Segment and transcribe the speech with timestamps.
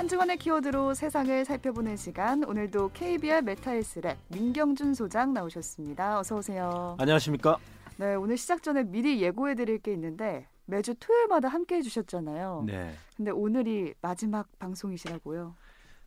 [0.00, 2.42] 한 주간의 키워드로 세상을 살펴보는 시간.
[2.42, 6.20] 오늘도 KBR 메타헬스 랩 민경준 소장 나오셨습니다.
[6.20, 6.96] 어서 오세요.
[6.98, 7.58] 안녕하십니까?
[7.98, 12.64] 네, 오늘 시작 전에 미리 예고해 드릴 게 있는데 매주 토요일마다 함께 해 주셨잖아요.
[12.66, 12.94] 네.
[13.14, 15.54] 근데 오늘이 마지막 방송이시라고요.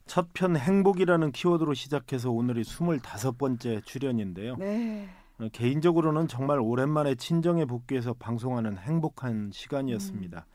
[0.07, 4.55] 첫 편 행복이라는 키워드로 시작해서 오늘이 25번째 출연인데요.
[4.55, 5.07] 네.
[5.37, 10.47] 어, 개인적으로는 정말 오랜만에 친정에 복귀해서 방송하는 행복한 시간이었습니다.
[10.47, 10.52] 음.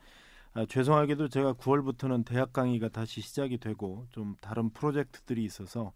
[0.53, 5.93] 아, 죄송하게도 제가 9월부터는 대학 강의가 다시 시작이 되고 좀 다른 프로젝트들이 있어서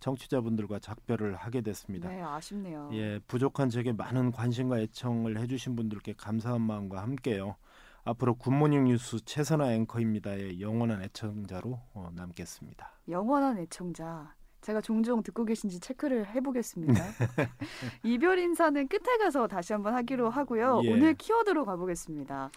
[0.00, 2.08] 청취자분들과 작별을 하게 됐습니다.
[2.08, 2.90] 네, 아쉽네요.
[2.92, 7.56] 예, 부족한 제게 많은 관심과 애청을 해주신 분들께 감사한 마음과 함께요.
[8.04, 12.90] 앞으로 굿모닝 뉴스 최선화 앵커입니다의 영원한 애청자로 어, 남겠습니다.
[13.08, 14.34] 영원한 애청자.
[14.60, 16.94] 제가 종종 듣고 계신지 체크를 해보겠습니다.
[18.04, 20.80] 이별 인사는 끝에 가서 다시 한번 하기로 하고요.
[20.84, 20.92] 예.
[20.92, 22.50] 오늘 키워드로 가보겠습니다.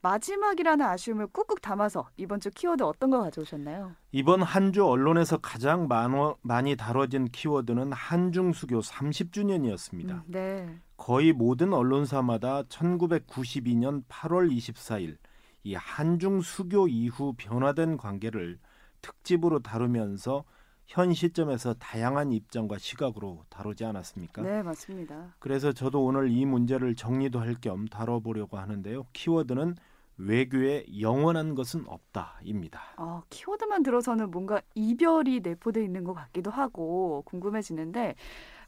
[0.00, 3.94] 마지막이라는 아쉬움을 꾹꾹 담아서 이번 주 키워드 어떤 거 가져오셨나요?
[4.12, 10.10] 이번 한 주 언론에서 가장 많어, 많이 다뤄진 키워드는 한중 수교 30주년이었습니다.
[10.10, 10.78] 음, 네.
[10.96, 15.16] 거의 모든 언론사마다 1992년 8월 24일
[15.64, 18.58] 이 한중 수교 이후 변화된 관계를
[19.00, 20.44] 특집으로 다루면서
[20.86, 24.42] 현 시점에서 다양한 입장과 시각으로 다루지 않았습니까?
[24.42, 25.34] 네, 맞습니다.
[25.38, 29.06] 그래서 저도 오늘 이 문제를 정리도 할 겸 다뤄보려고 하는데요.
[29.12, 29.76] 키워드는
[30.18, 32.80] 외교에 영원한 것은 없다입니다.
[32.96, 38.16] 아, 키워드만 들어서는 뭔가 이별이 내포돼 있는 것 같기도 하고 궁금해지는데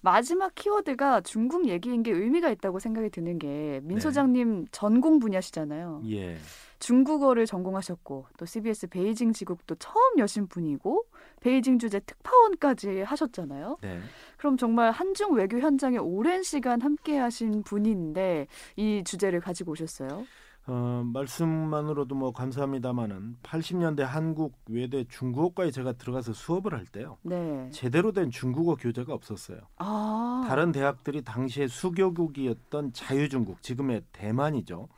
[0.03, 4.01] 마지막 키워드가 중국 얘기인 게 의미가 있다고 생각이 드는 게민 네.
[4.01, 6.03] 소장님 전공 분야시잖아요.
[6.11, 6.39] 예,
[6.79, 11.05] 중국어를 전공하셨고 또 CBS 베이징 지국도 처음 여신 분이고
[11.41, 13.79] 베이징 주재 특파원까지 하셨잖아요.
[13.83, 14.01] 네.
[14.39, 20.25] 그럼 정말 한중 외교 현장에 오랜 시간 함께 하신 분인데 이 주제를 가지고 오셨어요.
[20.73, 27.19] 어, 말씀만으로도 뭐 감사합니다만은 80년대 한국 외대 중국어과에 제가 들어가서 수업을 할 때요.
[27.23, 27.69] 네.
[27.73, 29.59] 제대로 된 중국어 교재가 없었어요.
[29.79, 30.45] 아.
[30.47, 34.89] 다른 대학들이 당시에 수교국이었던 자유중국, 지금의 대만이죠.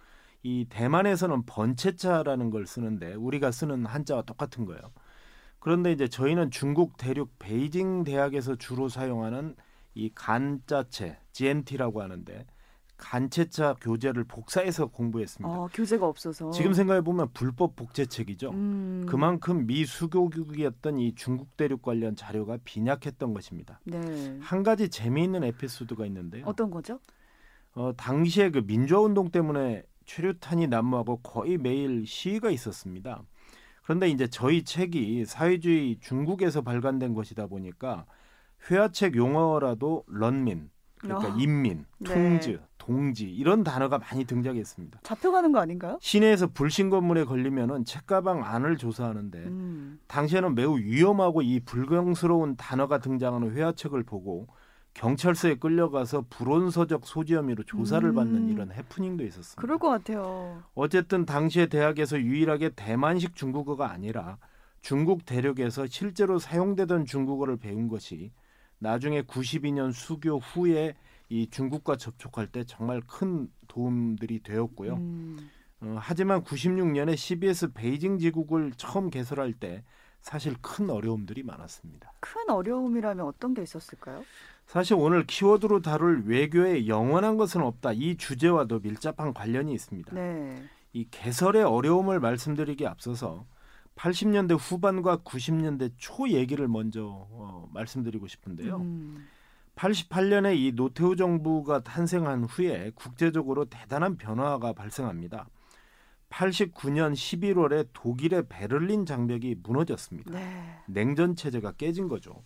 [0.43, 4.83] 이 대만에서는 번체자라는 걸 쓰는데 우리가 쓰는 한자와 똑같은 거예요.
[5.59, 9.57] 그런데 이제 저희는 중국 대륙 베이징 대학에서 주로 사용하는
[9.95, 12.45] 이 간자체, GNT라고 하는데
[13.03, 15.53] 간체자 교재를 복사해서 공부했습니다.
[15.53, 16.53] 어, 교재가 없어서.
[16.53, 18.51] 지금 생각해 보면 불법 복제책이죠.
[18.51, 19.07] 음.
[19.09, 23.81] 그만큼 미 수교국이었던 이 중국 대륙 관련 자료가 빈약했던 것입니다.
[23.85, 24.39] 네.
[24.41, 26.45] 한 가지 재미있는 에피소드가 있는데요.
[26.47, 27.01] 어떤 거죠?
[27.75, 33.25] 어, 당시에 그 민주화 운동 때문에 최루탄이 난무하고 거의 매일 시위가 있었습니다.
[33.83, 38.07] 그런데 이제 저희 책이 사회주의 중국에서 발간된 것이다 보니까
[38.71, 41.37] 회화책 용어라도 런민, 그러니까 어.
[41.37, 42.15] 인민, 네.
[42.15, 45.01] 통즈, 동지 이런 단어가 많이 등장했습니다.
[45.05, 45.99] 잡혀가는 거 아닌가요?
[46.01, 50.01] 시내에서 불신 건물에 걸리면은 책가방 안을 조사하는데 음.
[50.09, 54.49] 당시에는 매우 위험하고 이 불경스러운 단어가 등장하는 회화책을 보고
[54.95, 58.15] 경찰서에 끌려가서 불온서적 소지 혐의로 조사를 음.
[58.17, 59.63] 받는 이런 해프닝도 있었습니다.
[59.63, 60.65] 그럴 것 같아요.
[60.75, 64.39] 어쨌든 당시에 대학에서 유일하게 대만식 중국어가 아니라
[64.81, 68.33] 중국 대륙에서 실제로 사용되던 중국어를 배운 것이
[68.81, 70.95] 나중에 92년 수교 후에
[71.33, 74.97] 이 중국과 접촉할 때 정말 큰 도움들이 되었고요.
[74.97, 75.51] 음.
[75.81, 79.83] 어, 하지만 96년에 CBS 베이징 지국을 처음 개설할 때
[80.21, 82.13] 사실 큰 어려움들이 많았습니다.
[82.21, 84.23] 큰 어려움이라면 어떤 게 있었을까요?
[84.67, 90.15] 사실 오늘 키워드로 다룰 외교에 영원한 것은 없다 이 주제와도 밀접한 관련이 있습니다.
[90.15, 90.63] 네.
[90.93, 93.47] 이 개설의 어려움을 말씀드리기에 앞서서
[93.97, 98.77] 80년대 후반과 90년대 초 얘기를 먼저 어, 말씀드리고 싶은데요.
[98.77, 99.27] 음.
[99.77, 105.47] 88년에 이 노태우 정부가 탄생한 후에 국제적으로 대단한 변화가 발생합니다.
[106.31, 110.33] 89년 11월에 독일의 베를린 장벽이 무너졌습니다.
[110.33, 110.79] 네.
[110.87, 112.43] 냉전 체제가 깨진 거죠.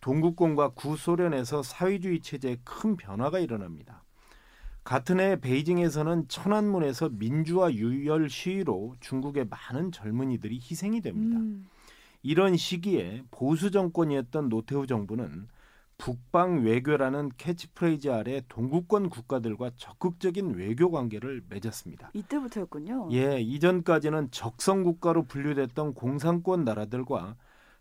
[0.00, 4.04] 동국권과 구소련에서 사회주의 체제에 큰 변화가 일어납니다.
[4.84, 11.38] 같은 해 베이징에서는 천안문에서 민주화 유혈 시위로 중국의 많은 젊은이들이 희생이 됩니다.
[11.38, 11.66] 음.
[12.22, 15.48] 이런 시기에 보수 정권이었던 노태우 정부는
[15.98, 22.10] 북방 외교라는 캐치프레이즈 아래 동구권 국가들과 적극적인 외교 관계를 맺었습니다.
[22.12, 23.08] 이때부터였군요.
[23.12, 27.36] 예, 이전까지는 적성 국가로 분류됐던 공산권 나라들과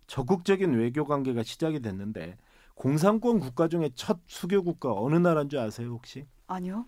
[0.08, 2.38] 적극적인 외교 관계가 시작이 됐는데
[2.76, 6.26] 공산권 국가 중에 첫 수교 국가 어느 나라인 줄 아세요 혹시?
[6.48, 6.86] 아니요.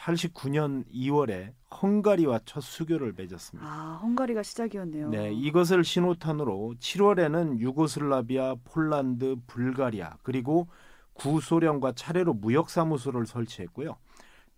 [0.00, 3.68] 89년 2월에 헝가리와 첫 수교를 맺었습니다.
[3.68, 5.10] 아, 헝가리가 시작이었네요.
[5.10, 10.68] 네, 이것을 신호탄으로 7월에는 유고슬라비아, 폴란드, 불가리아 그리고
[11.14, 13.96] 구소련과 차례로 무역 사무소를 설치했고요.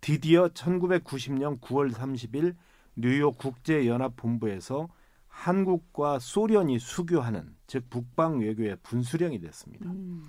[0.01, 2.55] 드디어 1990년 9월 30일
[2.95, 4.87] 뉴욕 국제 연합 본부에서
[5.27, 9.89] 한국과 소련이 수교하는 즉 북방 외교의 분수령이 됐습니다.
[9.89, 10.23] 음.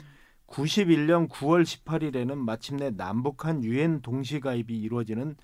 [0.55, 5.35] 91년 9월 18일에는 마침내 남북한 유엔 동시 가입이 이루어지는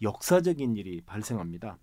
[0.00, 1.76] 역사적인 일이 발생합니다.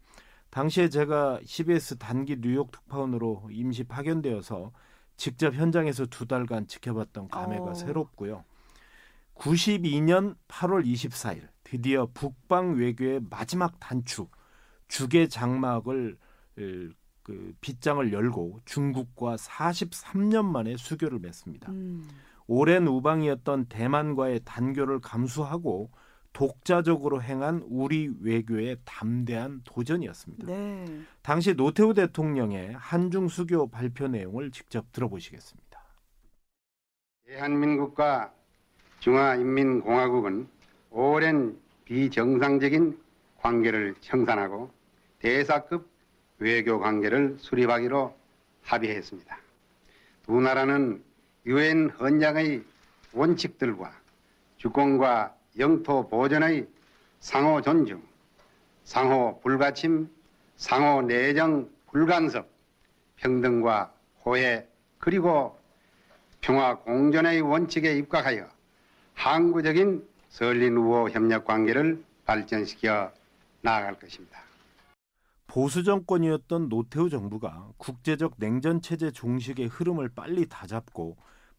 [0.51, 4.71] 당시에 제가 CBS 단기 뉴욕 특파원으로 임시 파견되어서
[5.17, 7.73] 직접 현장에서 두 달간 지켜봤던 감회가 어.
[7.73, 8.45] 새롭고요.
[9.35, 14.31] 92년 8월 24일 드디어 북방 외교의 마지막 단축
[14.87, 16.17] 주계 장막을
[16.59, 21.69] 을, 그 빗장을 열고 중국과 43년 만에 수교를 맺습니다.
[21.69, 22.07] 음.
[22.47, 25.91] 오랜 우방이었던 대만과의 단교를 감수하고
[26.31, 30.45] 독자적으로 행한 우리 외교의 담대한 도전이었습니다.
[30.47, 30.85] 네.
[31.21, 35.67] 당시 노태우 대통령의 한중 수교 발표 내용을 직접 들어보시겠습니다.
[37.25, 38.31] 대한민국과
[38.99, 40.47] 중화인민공화국은
[40.91, 42.99] 오랜 비정상적인
[43.37, 44.71] 관계를 청산하고
[45.19, 45.89] 대사급
[46.39, 48.15] 외교 관계를 수립하기로
[48.61, 49.37] 합의했습니다.
[50.23, 51.03] 두 나라는
[51.47, 52.61] 유엔 헌장의
[53.13, 53.93] 원칙들과
[54.57, 56.67] 주권과 영토 보존의
[57.21, 58.03] 상호 존중,
[58.83, 60.09] 상호 불가침,
[60.57, 62.49] 상호 내정 불간섭,
[63.15, 63.93] 평등과
[64.25, 64.67] 호혜
[64.99, 65.57] 그리고
[66.41, 68.49] 평화 공존의 원칙에 입각하여
[69.13, 73.13] 항구적인 설린 우호 협력 관계를 발전시켜
[73.61, 74.41] 나아갈 것입니다.
[75.47, 81.15] 보수 정권이었던 노태우 정부가 국제적 냉전 체제 종식의 흐름을 빨리 다잡고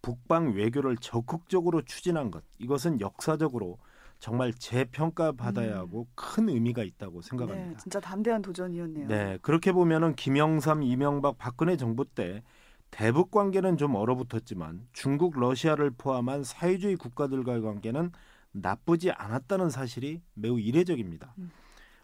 [0.08, 3.78] 북방 외교를 적극적으로 추진한 것 이것은 역사적으로
[4.18, 5.78] 정말 재평가받아야 음.
[5.78, 7.78] 하고 큰 의미가 있다고 네, 생각합니다.
[7.78, 9.06] 진짜 담대한 도전이었네요.
[9.06, 12.42] 네, 그렇게 보면은 김영삼, 이명박, 박근혜 정부 때
[12.90, 18.10] 대북 관계는 좀 얼어붙었지만 중국, 러시아를 포함한 사회주의 국가들과의 관계는
[18.52, 21.34] 나쁘지 않았다는 사실이 매우 이례적입니다.
[21.36, 21.50] 음.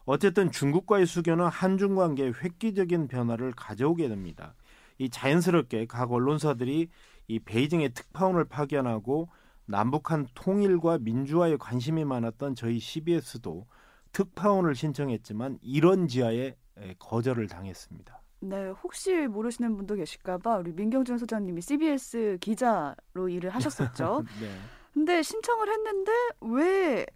[0.04, 4.54] 어쨌든 중국과의 수교는 한중 관계에 획기적인 변화를 가져오게 됩니다.
[4.98, 6.90] 이 자연스럽게 각 언론사들이
[7.26, 9.28] 이 베이징의 특파원을 파견하고
[9.66, 13.66] 남북한 통일과 민주화에 관심이 많았던 저희 CBS도
[14.12, 18.20] 특파원을 신청했지만 이런 지하에 에, 거절을 당했습니다.
[18.40, 24.24] 네, 혹시 모르시는 분도 계실까봐 우리 민경준 소장님이 CBS 기자로 일을 하셨었죠.
[24.40, 24.50] 네.
[24.92, 26.12] 근데 신청을 했는데
[26.42, 27.06] 왜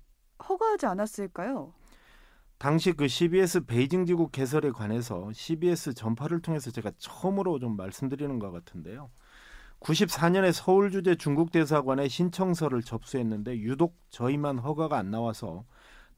[0.48, 1.74] 허가하지 않았을까요?
[2.56, 8.50] 당시 그 CBS 베이징 지국 개설에 관해서 CBS 전파를 통해서 제가 처음으로 좀 말씀드리는 것
[8.50, 9.10] 같은데요.
[9.80, 15.64] 94년에 서울 주재 중국 대사관에 신청서를 접수했는데 유독 저희만 허가가 안 나와서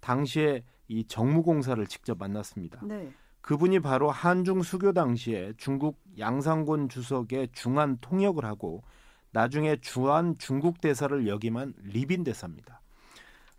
[0.00, 2.80] 당시에 이 정무공사를 직접 만났습니다.
[2.84, 3.12] 네.
[3.42, 8.82] 그분이 바로 한중 수교 당시에 중국 양상곤 주석의 중한 통역을 하고
[9.32, 12.80] 나중에 주한 중국 대사를 역임한 리빈 대사입니다.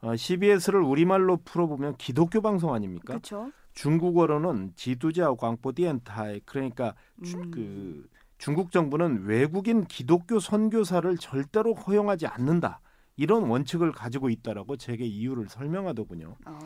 [0.01, 3.05] 어, CBS를 우리말로 풀어보면 기독교 방송 아닙니까?
[3.13, 3.51] 그렇죠.
[3.73, 6.93] 중국어로는 지두자 광포디엔타이 그러니까
[7.23, 7.51] 주- 음.
[7.51, 8.09] 그
[8.41, 12.81] 중국 정부는 외국인 기독교 선교사를 절대로 허용하지 않는다
[13.15, 16.37] 이런 원칙을 가지고 있다라고 제게 이유를 설명하더군요.
[16.47, 16.59] 어.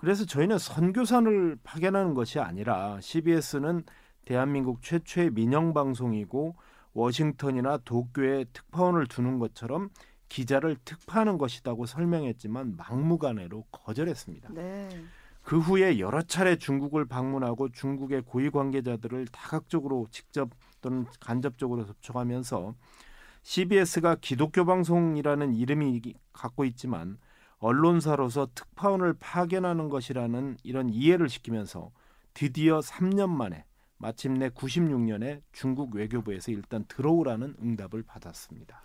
[0.00, 3.84] 그래서 저희는 선교사를 파견하는 것이 아니라 CBS는
[4.26, 6.56] 대한민국 최초의 민영 방송이고
[6.92, 9.88] 워싱턴이나 도쿄에 특파원을 두는 것처럼
[10.28, 14.50] 기자를 특파하는 것이다고 설명했지만 막무가내로 거절했습니다.
[14.52, 14.90] 네.
[15.40, 20.50] 그 후에 여러 차례 중국을 방문하고 중국의 고위 관계자들을 다각적으로 직접
[20.84, 22.74] 또는 간접적으로 접촉하면서
[23.42, 26.02] CBS가 기독교 방송이라는 이름이
[26.34, 27.16] 갖고 있지만
[27.58, 31.90] 언론사로서 특파원을 파견하는 것이라는 이런 이해를 시키면서
[32.34, 33.64] 드디어 3년 만에
[33.96, 38.82] 마침내 96년에 중국 외교부에서 일단 들어오라는 응답을 받았습니다.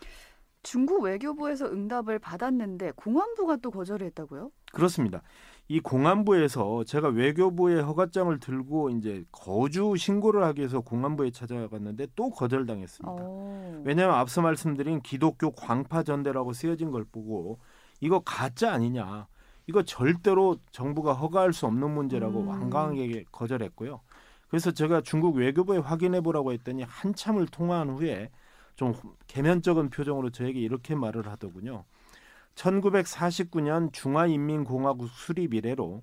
[0.62, 4.52] 중국 외교부에서 응답을 받았는데 공안부가 또 거절을 했다고요?
[4.74, 5.22] 그렇습니다.
[5.68, 13.12] 이 공안부에서 제가 외교부의 허가장을 들고 이제 거주 신고를 하기 위해서 공안부에 찾아갔는데 또 거절당했습니다.
[13.12, 13.82] 어.
[13.86, 17.60] 왜냐하면 앞서 말씀드린 기독교 광파 전대라고 쓰여진 걸 보고
[18.02, 19.28] 이거 가짜 아니냐.
[19.68, 22.48] 이거 절대로 정부가 허가할 수 없는 문제라고 음.
[22.48, 24.02] 완강하게 거절했고요.
[24.48, 28.32] 그래서 제가 중국 외교부에 확인해 보라고 했더니 한참을 통화한 후에
[28.80, 28.94] 좀
[29.28, 31.84] 개면적인 표정으로 저에게 이렇게 말을 하더군요.
[32.56, 36.02] 1949년 중화인민공화국 수립 이래로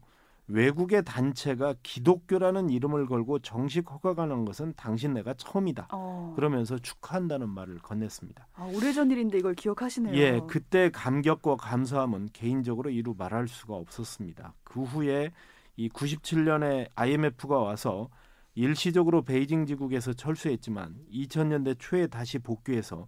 [0.48, 5.88] 외국의 단체가 기독교라는 이름을 걸고 정식 허가가 난 것은 당신네가 처음이다.
[5.90, 6.34] 어.
[6.36, 8.44] 그러면서 축하한다는 말을 건넸습니다.
[8.52, 10.14] 아, 오래전 일인데 이걸 기억하시네요.
[10.14, 14.52] 예, 그때 감격과 감사함은 개인적으로 이루 말할 수가 없었습니다.
[14.64, 15.32] 그 후에
[15.76, 18.10] 이 97년에 IMF가 와서
[18.56, 23.06] 일시적으로 베이징 지국에서 철수했지만 2000년대 초에 다시 복귀해서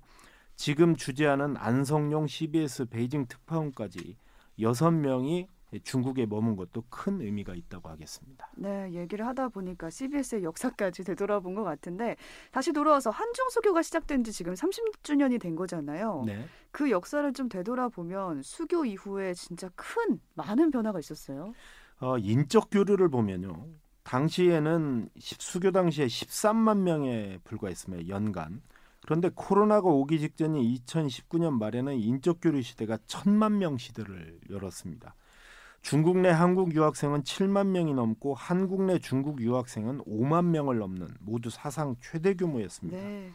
[0.57, 4.17] 지금 주재하는 안성용 CBS 베이징 특파원까지
[4.61, 5.49] 여섯 명이
[5.83, 8.51] 중국에 머문 것도 큰 의미가 있다고 하겠습니다.
[8.57, 12.17] 네, 얘기를 하다 보니까 CBS의 역사까지 되돌아본 것 같은데
[12.51, 16.25] 다시 돌아와서 한중 수교가 시작된 지 지금 30주년이 된 거잖아요.
[16.27, 16.45] 네.
[16.71, 21.55] 그 역사를 좀 되돌아보면 수교 이후에 진짜 큰 많은 변화가 있었어요.
[22.01, 23.67] 어, 인적 교류를 보면요.
[24.09, 28.09] 당시에는 수교 당시에 13만 명에 불과했습니다.
[28.09, 28.63] 연간.
[29.03, 35.15] 그런데 코로나가 오기 직전인 2019년 말에는 인적 교류 시대가 천만 명 시대를 열었습니다.
[35.83, 41.51] 중국 내 한국 유학생은 7만 명이 넘고 한국 내 중국 유학생은 5만 명을 넘는 모두
[41.51, 42.99] 사상 최대 규모였습니다.
[42.99, 43.31] 네.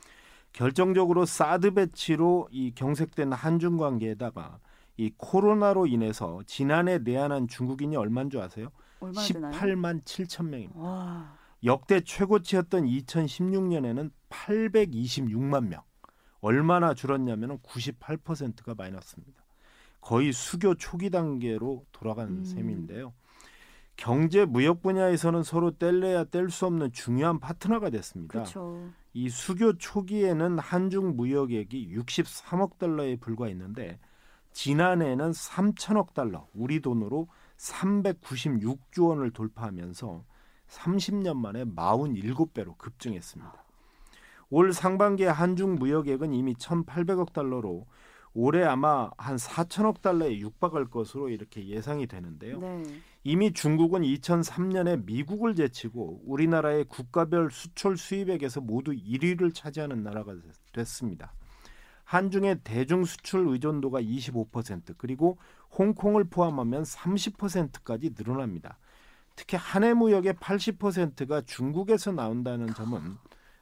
[0.54, 4.60] 결정적으로 사드 배치로 이 경색된 한중 관계에다가
[4.98, 8.70] 이 코로나로 인해서 지난해 내한한 중국인이 얼마인 줄 아세요?
[9.04, 9.52] 얼마나 되나요?
[9.54, 10.80] 18만 7천 명입니다.
[10.80, 11.38] 와.
[11.64, 15.82] 역대 최고치였던 2016년에는 826만 명.
[16.42, 19.44] 얼마나 줄었냐면 98%가 마이너스입니다.
[20.02, 22.44] 거의 수교 초기 단계로 돌아간 음.
[22.44, 23.14] 셈인데요.
[23.96, 28.34] 경제 무역 분야에서는 서로 뗄래야 뗄 수 없는 중요한 파트너가 됐습니다.
[28.34, 28.90] 그렇죠.
[29.14, 34.00] 이 수교 초기에는 한중 무역액이 63억 달러에 불과했는데
[34.52, 37.28] 지난해에는 3천억 달러, 우리 돈으로
[37.64, 40.24] 396조 원을 돌파하면서
[40.68, 43.64] 30년 만에 47배로 급증했습니다.
[44.50, 47.88] 올 상반기에 한중 무역액은 이미 1,800억 달러로
[48.36, 52.60] 올해 아마 한 4천억 달러에 육박할 것으로 이렇게 예상이 되는데요.
[52.60, 52.84] 네.
[53.24, 60.36] 이미 중국은 2003년에 미국을 제치고 우리나라의 국가별 수출 수입액에서 모두 1위를 차지하는 나라가
[60.74, 61.34] 됐습니다.
[62.06, 65.38] 한중의 대중 수출 의존도가 25% 그리고
[65.78, 68.78] 홍콩을 포함하면 30%까지 늘어납니다.
[69.36, 73.18] 특히 한해 무역의 80%가 중국에서 나온다는 점은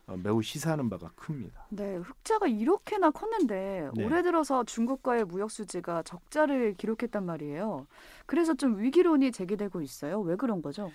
[0.08, 1.68] 어, 매우 시사하는 바가 큽니다.
[1.70, 4.04] 네, 흑자가 이렇게나 컸는데 네.
[4.04, 7.88] 올해 들어서 중국과의 무역 수지가 적자를 기록했단 말이에요.
[8.26, 10.20] 그래서 좀 위기론이 제기되고 있어요.
[10.22, 10.92] 왜 그런 거죠?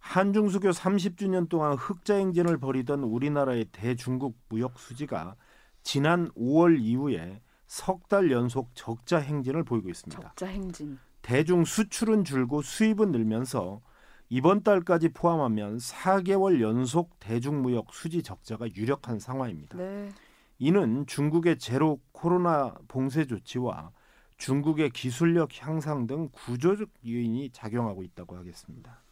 [0.00, 5.36] 한중 수교 30주년 동안 흑자 행진을 벌이던 우리나라의 대중국 무역 수지가
[5.82, 10.20] 지난 5월 이후에 석 달 연속 적자 행진을 보이고 있습니다.
[10.20, 10.98] 적자 행진.
[11.22, 13.82] 대중 수출은 줄고 수입은 늘면서
[14.30, 19.76] 이번 달까지 포함하면 4개월 연속 대중무역 수지 적자가 유력한 상황입니다.
[19.76, 20.10] 네.
[20.58, 23.92] 이는 중국의 제로 코로나 봉쇄 조치와
[24.38, 29.02] 중국의 기술력 향상 등 구조적 요인이 작용하고 있다고 하겠습니다.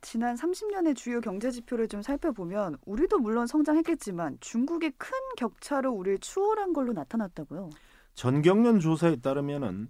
[0.00, 6.72] 지난 30년의 주요 경제 지표를 좀 살펴보면 우리도 물론 성장했겠지만 중국의 큰 격차로 우리를 추월한
[6.72, 7.70] 걸로 나타났다고요.
[8.16, 9.88] 전경련 조사에 따르면은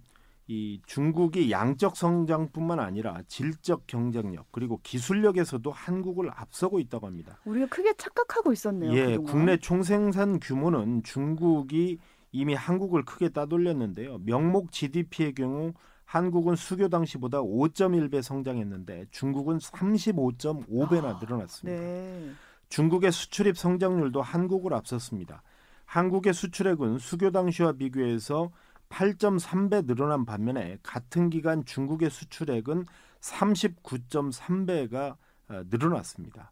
[0.49, 7.39] 이 중국이 양적 성장뿐만 아니라 질적 경쟁력 그리고 기술력에서도 한국을 앞서고 있다고 합니다.
[7.45, 8.93] 우리가 크게 착각하고 있었네요.
[8.93, 9.23] 예, 그동안.
[9.25, 11.97] 국내 총생산 규모는 중국이
[12.31, 14.19] 이미 한국을 크게 따돌렸는데요.
[14.19, 15.73] 명목 GDP의 경우
[16.05, 21.81] 한국은 수교 당시보다 5.1배 성장했는데 중국은 35.5배나 늘어났습니다.
[21.81, 22.31] 네.
[22.69, 25.43] 중국의 수출입 성장률도 한국을 앞섰습니다.
[25.87, 28.51] 한국의 수출액은 수교 당시와 비교해서
[28.89, 32.85] 8.3배 늘어난 반면에 같은 기간 중국의 수출액은
[33.21, 35.15] 39.3배가
[35.49, 36.51] 어, 늘어났습니다.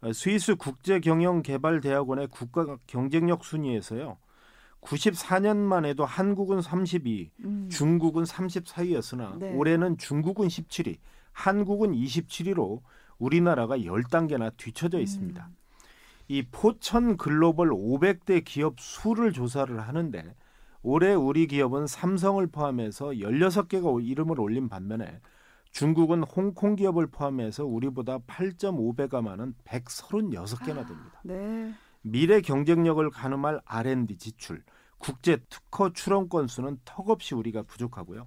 [0.00, 4.16] 어, 스위스 국제경영개발대학원의 국가 경쟁력 순위에서요.
[4.80, 7.68] 94년만 해도 한국은 32위, 음.
[7.68, 9.52] 중국은 34위였으나 네.
[9.54, 10.98] 올해는 중국은 17위,
[11.32, 12.80] 한국은 27위로
[13.18, 15.48] 우리나라가 10단계나 뒤처져 있습니다.
[15.50, 15.57] 음.
[16.28, 20.34] 이 포천 글로벌 500대 기업 수를 조사를 하는데
[20.82, 25.20] 올해 우리 기업은 삼성을 포함해서 16개가 이름을 올린 반면에
[25.70, 31.20] 중국은 홍콩 기업을 포함해서 우리보다 8.5배가 많은 136개나 됩니다.
[31.24, 31.72] 네.
[32.02, 34.62] 미래 경쟁력을 가늠할 R&D 지출,
[34.98, 38.26] 국제 특허 출원 건수는 턱없이 우리가 부족하고요.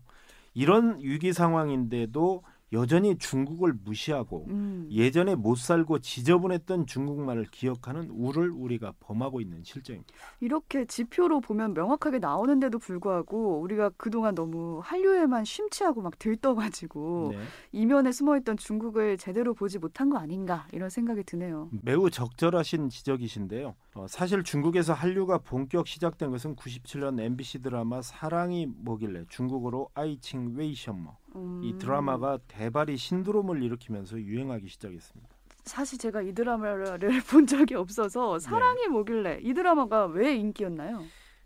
[0.53, 2.43] 이런 위기 상황인데도
[2.73, 4.87] 여전히 중국을 무시하고 음.
[4.91, 10.13] 예전에 못 살고 지저분했던 중국만을 기억하는 우를 우리가 범하고 있는 실정입니다.
[10.39, 17.39] 이렇게 지표로 보면 명확하게 나오는데도 불구하고 우리가 그동안 너무 한류에만 심취하고 막 들떠가지고 네.
[17.73, 21.69] 이면에 숨어있던 중국을 제대로 보지 못한 거 아닌가 이런 생각이 드네요.
[21.81, 23.75] 매우 적절하신 지적이신데요.
[23.95, 31.61] 어, 사실 중국에서 한류가 본격 시작된 것은 97년 MBC 드라마 사랑이 뭐길래 중국어로 爱情为什么 음.
[31.63, 35.29] 이 드라마가 대발이 신드롬을 일으키면서 유행하기 시작했습니다.
[35.63, 38.39] 사실 제가 이 드라마를 본 적이 없어서 네.
[38.39, 41.03] 사랑이 뭐길래 이 드라마가 왜 인기였나요?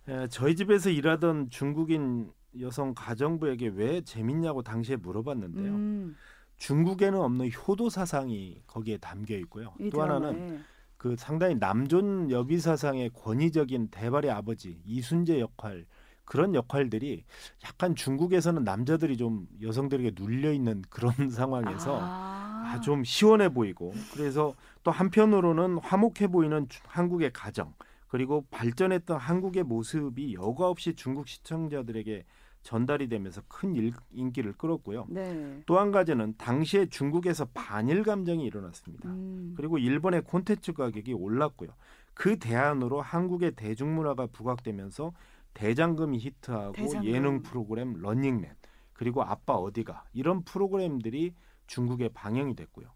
[0.08, 5.72] 에, 저희 집에서 일하던 중국인 여성 가정부에게 왜 재밌냐고 당시에 물어봤는데요.
[5.74, 6.16] 음,
[6.58, 9.74] 중국에는 없는 효도 사상이 거기에 담겨 있고요.
[9.80, 10.60] 이또 하나는 드라마에.
[10.98, 15.86] 그 상당히 남존 여비 사상의 권위적인 대발의 아버지 이순재 역할
[16.26, 17.24] 그런 역할들이
[17.64, 24.54] 약간 중국에서는 남자들이 좀 여성들에게 눌려 있는 그런 상황에서 아, 아, 좀 시원해 보이고 그래서
[24.84, 27.74] 또 한편으로는 화목해 보이는 주- 한국의 가정
[28.08, 32.24] 그리고 발전했던 한국의 모습이 여과 없이 중국 시청자들에게
[32.64, 35.06] 전달이 되면서 큰 일- 인기를 끌었고요.
[35.10, 35.62] 네.
[35.68, 39.08] 또한 가지는 당시에 중국에서 반일 감정이 일어났습니다.
[39.10, 41.70] 음, 그리고 일본의 콘텐츠 가격이 올랐고요.
[42.16, 45.12] 그 대안으로 한국의 대중문화가 부각되면서
[45.56, 47.10] 대장금이 히트하고 대장금.
[47.10, 48.56] 예능 프로그램 런닝맨
[48.94, 51.34] 그리고 아빠 어디가 이런 프로그램들이
[51.66, 52.88] 중국에 방영이 됐고요.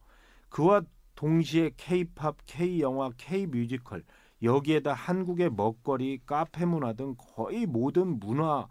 [0.50, 0.84] 그와
[1.16, 4.04] 동시에 K-팝, K-영화, K-뮤지컬
[4.42, 8.68] 여기에다 한국의 먹거리, 카페 문화 등 거의 모든 문화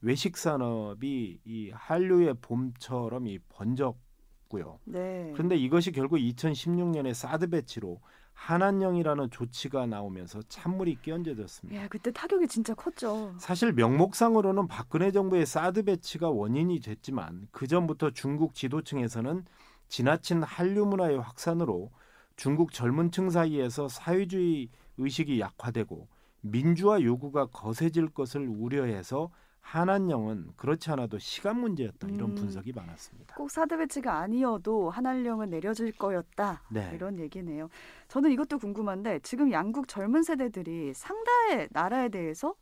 [0.00, 4.80] 외식 산업이 이 한류의 봄처럼 이 번졌고요.
[4.86, 5.30] 네.
[5.34, 8.00] 그런데 이것이 결국 2016년에 사드 배치로
[8.34, 11.80] 한한령이라는 조치가 나오면서 찬물이 끼얹어졌습니다.
[11.80, 13.34] 야, 그때 타격이 진짜 컸죠.
[13.38, 19.44] 사실 명목상으로는 박근혜 정부의 사드 배치가 원인이 됐지만 그 전부터 중국 지도층에서는
[19.88, 21.92] 지나친 한류 문화의 확산으로
[22.36, 26.08] 중국 젊은층 사이에서 사회주의 의식이 약화되고
[26.40, 29.30] 민주화 요구가 거세질 것을 우려해서
[29.62, 32.34] 한한령은 그렇지 않아도 시간 문제였다 이런 음.
[32.34, 33.34] 분석이 많았습니다.
[33.36, 36.62] 꼭 사드 배치가 아니어도 한한령은 내려질 거였다.
[36.70, 36.90] 네.
[36.94, 37.68] 이런 얘기네요.
[38.08, 42.54] 저는 이것도 궁금한데 지금 양국 젊은 세대들이 상다의 나라에 대해서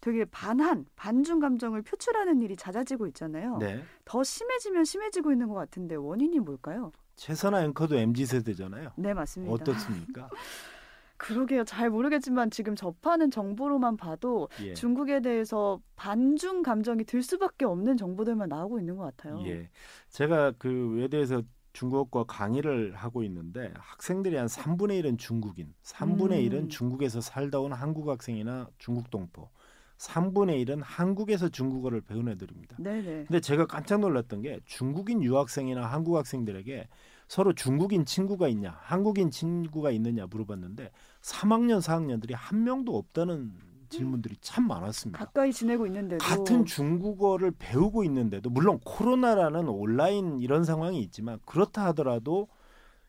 [0.00, 3.58] 되게 반한, 반중 감정을 표출하는 일이 잦아지고 있잖아요.
[3.58, 3.82] 네.
[4.04, 6.90] 더 심해지면 심해지고 있는 것 같은데 원인이 뭘까요?
[7.16, 8.90] 최선화 앵커도 MZ 세대잖아요.
[8.96, 9.52] 네, 맞습니다.
[9.52, 10.28] 어떻습니까?
[11.16, 11.64] 그러게요.
[11.64, 14.74] 잘 모르겠지만 지금 접하는 정보로만 봐도 예.
[14.74, 19.42] 중국에 대해서 반중 감정이 들 수밖에 없는 정보들만 나오고 있는 것 같아요.
[19.46, 19.68] 예.
[20.10, 21.42] 제가 그 외대에서
[21.72, 26.66] 중국어 강의를 하고 있는데 학생들이 한 3분의 1은 중국인, 3분의 음.
[26.66, 29.50] 1은 중국에서 살다 온 한국 학생이나 중국 동포,
[29.98, 32.76] 3분의 1은 한국에서 중국어를 배운 애들입니다.
[32.78, 33.24] 네네.
[33.26, 36.88] 근데 제가 깜짝 놀랐던 게 중국인 유학생이나 한국 학생들에게
[37.28, 40.90] 서로 중국인 친구가 있냐, 한국인 친구가 있느냐 물어봤는데
[41.22, 43.52] 3학년, 4학년들이 한 명도 없다는
[43.88, 45.24] 질문들이 참 많았습니다.
[45.24, 52.48] 가까이 지내고 있는데도 같은 중국어를 배우고 있는데도 물론 코로나라는 온라인 이런 상황이 있지만 그렇다 하더라도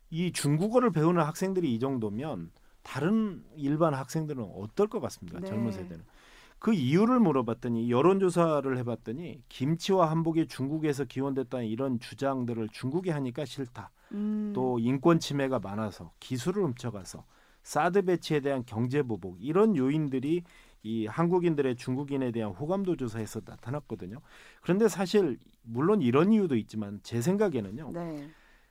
[0.10, 2.52] 이 중국어를 배우는 학생들이 이 정도면
[2.84, 5.40] 다른 일반 학생들은 어떨 것 같습니까?
[5.40, 5.48] 네.
[5.48, 6.06] 젊은 세대는.
[6.60, 13.92] 그 이유를 물어봤더니 여론조사를 해봤더니 김치와 한복이 중국에서 기원됐다는 이런 주장들을 중국이 하니까 싫다.
[14.12, 17.26] 음, 또 인권 침해가 많아서 기술을 훔쳐가서
[17.64, 20.44] 사드 배치에 대한 경제 보복 이런 요인들이
[20.84, 24.22] 이 한국인들의 중국인에 대한 호감도 조사에서 나타났거든요.
[24.62, 27.92] 그런데 사실 물론 이런 이유도 있지만 제 생각에는요.
[27.92, 28.30] 네.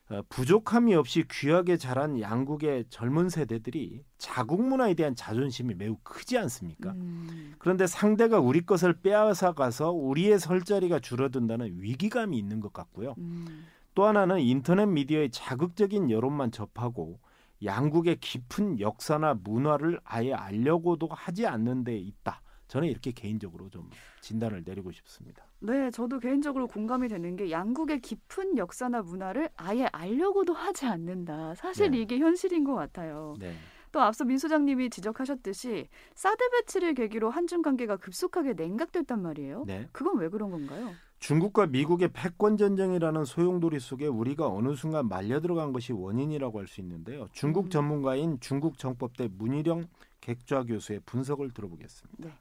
[0.09, 6.93] 어, 부족함이 없이 귀하게 자란 양국의 젊은 세대들이 자국 문화에 대한 자존심이 매우 크지 않습니까?
[6.93, 13.17] 음, 그런데 상대가 우리 것을 빼앗아 가서 우리의 설 자리가 줄어든다는 위기감이 있는 것 같고요.
[13.19, 17.19] 음, 또 하나는 인터넷 미디어의 자극적인 여론만 접하고
[17.65, 22.43] 양국의 깊은 역사나 문화를 아예 알려고도 하지 않는 데 있다.
[22.69, 23.89] 저는 이렇게 개인적으로 좀
[24.21, 25.47] 진단을 내리고 싶습니다.
[25.61, 31.55] 네, 저도 개인적으로 공감이 되는 게 양국의 깊은 역사나 문화를 아예 알려고도 하지 않는다.
[31.55, 32.01] 사실 네.
[32.01, 33.35] 이게 현실인 것 같아요.
[33.39, 33.55] 네.
[33.93, 39.65] 또 앞서 민 소장님이 지적하셨듯이 사드 배치를 계기로 한중 관계가 급속하게 냉각됐단 말이에요.
[39.67, 39.89] 네.
[39.93, 40.93] 그건 왜 그런 건가요?
[41.19, 46.81] 중국과 미국의 패권 전쟁이라는 소용돌이 속에 우리가 어느 순간 말려 들어간 것이 원인이라고 할 수
[46.81, 47.27] 있는데요.
[47.33, 47.71] 중국 음.
[47.71, 49.87] 전문가인 중국 정법대 문희령
[50.21, 52.29] 객좌 교수의 분석을 들어보겠습니다.
[52.29, 52.35] 네.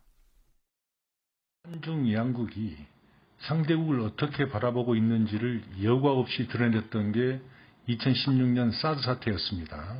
[1.63, 2.77] 한중 양국이
[3.39, 7.41] 상대국을 어떻게 바라보고 있는지를 여과 없이 드러냈던 게
[7.89, 9.97] 2016년 사드 사태였습니다.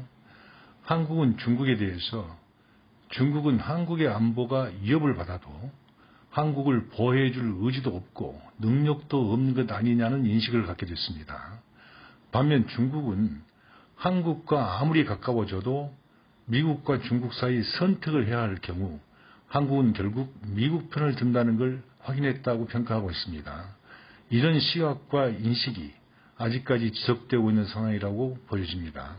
[0.83, 2.38] 한국은 중국에 대해서
[3.09, 5.49] 중국은 한국의 안보가 위협을 받아도
[6.35, 11.61] 한국을 보호해 줄 의지도 없고 능력도 없는 것 아니냐는 인식을 갖게 됐습니다.
[12.33, 13.41] 반면 중국은
[13.95, 15.95] 한국과 아무리 가까워져도
[16.47, 18.99] 미국과 중국 사이 선택을 해야 할 경우
[19.47, 23.65] 한국은 결국 미국 편을 든다는 걸 확인했다고 평가하고 있습니다.
[24.29, 25.93] 이런 시각과 인식이
[26.37, 29.15] 아직까지 지속되고 있는 상황이라고 보여집니다.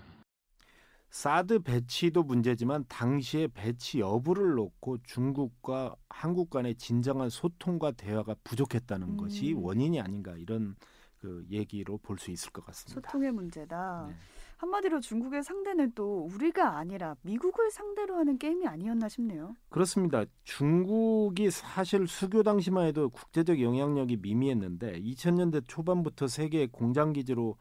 [1.17, 9.17] 사드 배치도 문제지만 당시의 배치 여부를 놓고 중국과 한국 간의 진정한 소통과 대화가 부족했다는 음.
[9.17, 10.77] 것이 원인이 아닌가 이런
[11.19, 13.01] 그 얘기로 볼 수 있을 것 같습니다.
[13.01, 14.09] 소통의 문제다.
[14.11, 14.15] 네.
[14.59, 19.57] 한마디로 중국의 상대는 또 우리가 아니라 미국을 상대로 하는 게임이 아니었나 싶네요.
[19.71, 20.27] 그렇습니다.
[20.45, 27.57] 중국이 사실 수교 당시만 해도 국제적 영향력이 미미했는데 2000년대 초반부터 세계 공장 기지로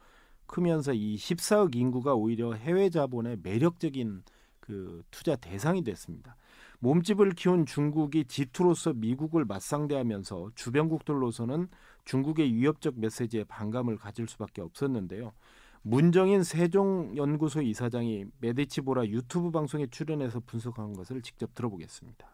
[0.48, 4.24] 크면서 이 14억 인구가 오히려 해외 자본의 매력적인
[4.60, 6.36] 그 투자 대상이 됐습니다.
[6.80, 11.68] 몸집을 키운 중국이 G2로서 미국을 맞상대하면서 주변국들로서는
[12.04, 15.34] 중국의 위협적 메시지에 반감을 가질 수밖에 없었는데요.
[15.82, 22.28] 문정인 세종연구소 이사장이 메디치보라 유튜브 방송에 출연해서 분석한 것을 직접 들어보겠습니다.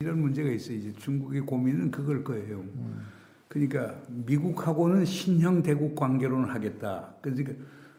[0.00, 0.76] 이런 문제가 있어요.
[0.76, 2.64] 이제 중국의 고민은 그걸 거예요.
[3.48, 7.14] 그러니까 미국하고는 신형 대국 관계론을 하겠다.
[7.20, 7.52] 그러니까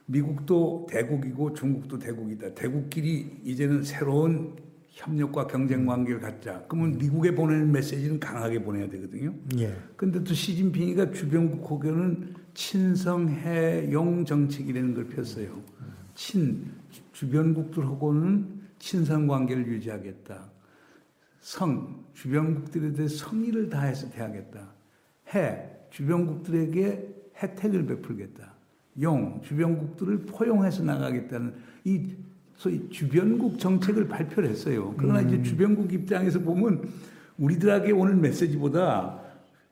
[0.05, 2.53] 미국도 대국이고 중국도 대국이다.
[2.53, 4.55] 대국끼리 이제는 새로운
[4.89, 6.63] 협력과 경쟁 관계를 갖자.
[6.67, 9.33] 그러면 미국에 보내는 메시지는 강하게 보내야 되거든요.
[9.60, 9.75] 예.
[9.95, 15.62] 근데 또 시진핑이가 주변국 혹여는 친성해용 정책이라는 걸 폈어요.
[16.15, 16.71] 친
[17.13, 20.49] 주변국들하고는 친선 관계를 유지하겠다.
[21.41, 24.76] 성 주변국들에 대해 성의를 다해서 대하겠다.
[25.33, 28.53] 해 주변국들에게 혜택을 베풀겠다.
[29.01, 32.15] 용 주변국들을 포용해서 나가겠다는 이
[32.55, 34.93] 소위 주변국 정책을 발표를 했어요.
[34.97, 35.27] 그러나 음.
[35.27, 36.89] 이제 주변국 입장에서 보면
[37.37, 39.19] 우리들에게 오는 메시지보다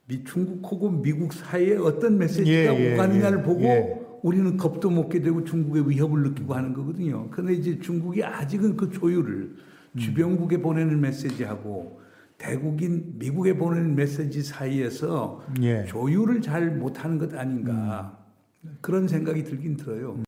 [0.07, 4.01] 미 중국하고 미국 사이에 어떤 메시지가 예, 예, 오가느냐를 예, 보고 예.
[4.21, 7.27] 우리는 겁도 먹게 되고 중국의 위협을 느끼고 하는 거거든요.
[7.31, 9.97] 그런데 이제 중국이 아직은 그 조율을 음.
[9.97, 11.99] 주변국에 보내는 메시지하고
[12.37, 15.85] 대국인 미국에 보내는 메시지 사이에서 예.
[15.85, 18.25] 조율을 잘 못하는 것 아닌가
[18.63, 18.77] 음.
[18.81, 20.23] 그런 생각이 들긴 들어요.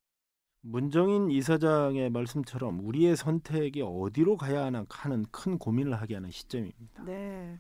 [0.62, 7.04] 문정인 이사장의 말씀처럼 우리의 선택이 어디로 가야 하나 하는 큰 고민을 하게 하는 시점입니다.
[7.06, 7.58] 네.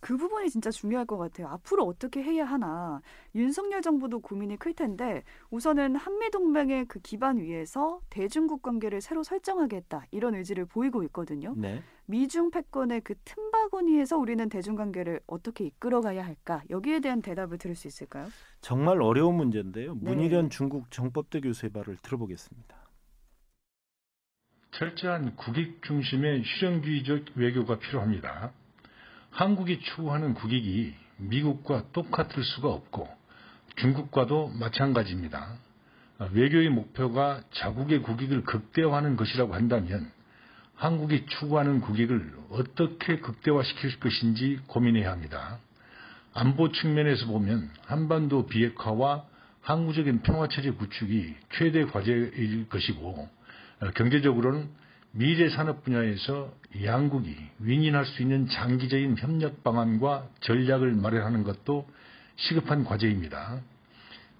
[0.00, 1.48] 그 부분이 진짜 중요할 것 같아요.
[1.48, 3.02] 앞으로 어떻게 해야 하나.
[3.34, 10.04] 윤석열 정부도 고민이 클 텐데 우선은 한미 동맹의 그 기반 위에서 대중국 관계를 새로 설정하겠다
[10.12, 11.52] 이런 의지를 보이고 있거든요.
[11.56, 11.82] 네.
[12.10, 16.62] 미중 패권의 그 틈바구니에서 우리는 대중 관계를 어떻게 이끌어가야 할까?
[16.70, 18.28] 여기에 대한 대답을 들을 수 있을까요?
[18.62, 19.92] 정말 어려운 문제인데요.
[19.94, 20.00] 네.
[20.00, 22.76] 문희련 중국 정법대 교수의 말을 들어보겠습니다.
[24.70, 28.52] 철저한 국익 중심의 실용주의적 외교가 필요합니다.
[29.30, 33.06] 한국이 추구하는 국익이 미국과 똑같을 수가 없고
[33.76, 35.58] 중국과도 마찬가지입니다.
[36.32, 40.10] 외교의 목표가 자국의 국익을 극대화하는 것이라고 한다면
[40.78, 45.58] 한국이 추구하는 국익을 어떻게 극대화시킬 것인지 고민해야 합니다.
[46.32, 49.24] 안보 측면에서 보면 한반도 비핵화와
[49.60, 53.28] 항구적인 평화체제 구축이 최대 과제일 것이고
[53.80, 54.68] 어, 경제적으로는
[55.10, 56.52] 미래 산업 분야에서
[56.84, 61.88] 양국이 윈윈할 수 있는 장기적인 협력 방안과 전략을 마련하는 것도
[62.36, 63.60] 시급한 과제입니다.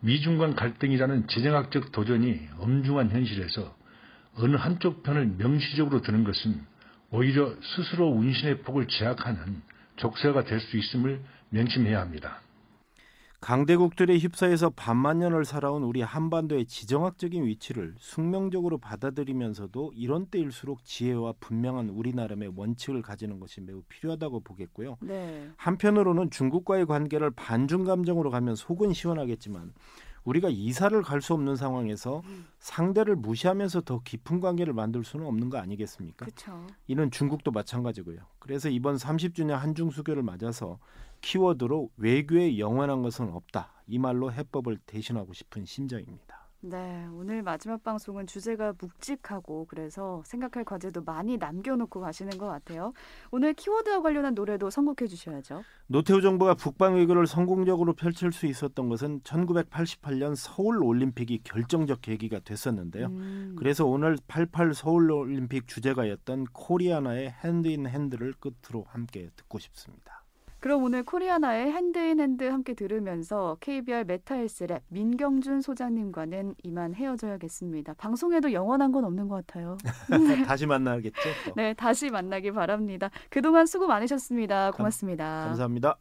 [0.00, 3.76] 미중 간 갈등이라는 재정학적 도전이 엄중한 현실에서
[4.40, 6.64] 어느 한쪽 편을 명시적으로 드는 것은
[7.10, 9.62] 오히려 스스로 운신의 폭을 제약하는
[9.96, 11.20] 족쇄가 될 수 있음을
[11.50, 12.40] 명심해야 합니다.
[13.40, 21.88] 강대국들의 휩싸여서 반만 년을 살아온 우리 한반도의 지정학적인 위치를 숙명적으로 받아들이면서도 이런 때일수록 지혜와 분명한
[21.90, 24.96] 우리 나름의 원칙을 가지는 것이 매우 필요하다고 보겠고요.
[25.02, 25.48] 네.
[25.56, 29.72] 한편으로는 중국과의 관계를 반중 감정으로 가면 속은 시원하겠지만
[30.24, 32.22] 우리가 이사를 갈 수 없는 상황에서
[32.60, 36.26] 상대를 무시하면서 더 깊은 관계를 만들 수는 없는 거 아니겠습니까?
[36.26, 36.66] 그렇죠.
[36.86, 38.18] 이는 중국도 마찬가지고요.
[38.38, 40.78] 그래서 이번 30주년 한중 수교를 맞아서
[41.20, 43.72] 키워드로 외교에 영원한 것은 없다.
[43.86, 46.27] 이 말로 해법을 대신하고 싶은 심정입니다.
[46.60, 52.92] 네, 오늘 마지막 방송은 주제가 묵직하고 그래서 생각할 과제도 많이 남겨놓고 가시는 것 같아요.
[53.30, 55.62] 오늘 키워드와 관련한 노래도 선곡해 주셔야죠.
[55.86, 63.06] 노태우 정부가 북방 외교를 성공적으로 펼칠 수 있었던 것은 1988년 서울 올림픽이 결정적 계기가 됐었는데요.
[63.06, 70.17] 음, 그래서 오늘 88 서울 올림픽 주제가였던 코리아나의 Hand in Hand를 끝으로 함께 듣고 싶습니다.
[70.60, 77.94] 그럼 오늘 코리아나의 Hand in Hand 함께 들으면서 KBR 메타헬스 랩 민경준 소장님과는 이만 헤어져야겠습니다.
[77.94, 79.78] 방송에도 영원한 건 없는 것 같아요.
[80.46, 81.20] 다시 만나겠죠?
[81.46, 81.52] 또.
[81.54, 83.10] 네, 다시 만나기 바랍니다.
[83.30, 84.72] 그동안 수고 많으셨습니다.
[84.72, 85.44] 고맙습니다.
[85.46, 85.98] 감사합니다.